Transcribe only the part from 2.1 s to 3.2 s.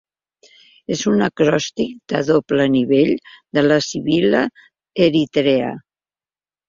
de doble nivell